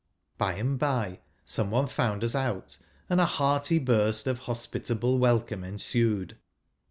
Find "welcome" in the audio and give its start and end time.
5.19-5.63